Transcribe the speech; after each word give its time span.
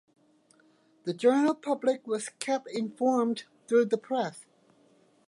The 1.03 1.13
general 1.13 1.53
public 1.53 2.07
was 2.07 2.29
kept 2.39 2.67
informed 2.71 3.43
through 3.67 3.85
the 3.85 3.99
press. 3.99 4.47